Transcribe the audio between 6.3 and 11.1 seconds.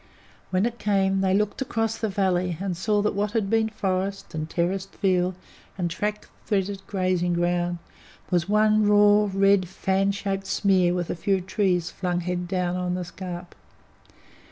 threaded grazing ground was one raw, red, fan shaped smear,